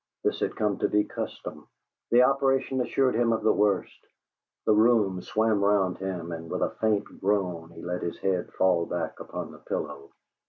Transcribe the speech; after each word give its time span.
This 0.23 0.39
had 0.39 0.55
come 0.55 0.79
to 0.79 0.89
be 0.89 1.03
custom. 1.03 1.67
The 2.09 2.23
operation 2.23 2.81
assured 2.81 3.13
him 3.13 3.31
of 3.31 3.43
the 3.43 3.53
worst; 3.53 4.03
the 4.65 4.73
room 4.73 5.21
swam 5.21 5.63
round 5.63 5.99
him, 5.99 6.31
and, 6.31 6.49
with 6.49 6.63
a 6.63 6.75
faint 6.81 7.21
groan, 7.21 7.69
he 7.69 7.83
let 7.83 8.01
his 8.01 8.17
head 8.17 8.51
fall 8.53 8.87
back 8.87 9.19
upon 9.19 9.51
the 9.51 9.59
pillow. 9.59 10.09